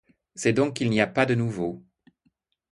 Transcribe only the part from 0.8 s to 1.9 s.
n’y a pas de nouveau?